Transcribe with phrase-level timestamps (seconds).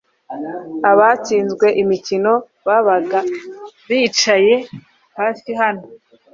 [0.91, 2.33] abashinzwe imikino
[2.67, 3.19] babaga
[3.87, 4.55] bicaye
[5.17, 5.85] hafi y’aho